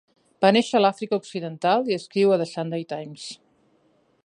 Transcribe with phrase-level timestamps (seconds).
[0.45, 3.29] Va néixer a l'Àfrica occidental i escriu a "The Sunday Times".